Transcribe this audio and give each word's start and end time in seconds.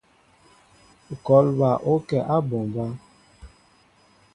Ŋkɔl 1.13 1.45
bal 1.59 1.77
ó 1.89 1.93
kɛ 2.07 2.17
á 2.33 2.35
mɓombá. 2.47 2.85